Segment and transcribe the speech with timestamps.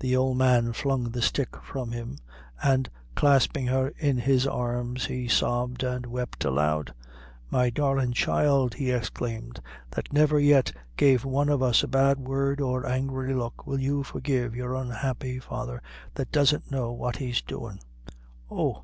[0.00, 2.18] The old man flung the stick from him,
[2.62, 6.92] and clasping her in his arms, he sobbed and wept aloud.
[7.48, 12.60] "My darlin' child," he exclaimed, "that never yet gave one of us a bad word
[12.60, 15.80] or angry look will you forgive your unhappy father,
[16.12, 17.80] that doesn't know what he's doin'!
[18.50, 18.82] Oh!